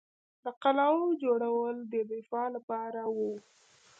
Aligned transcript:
د 0.43 0.45
قلعو 0.61 1.03
جوړول 1.23 1.75
د 1.91 1.93
دفاع 2.11 2.47
لپاره 2.55 3.01
وو 3.15 3.33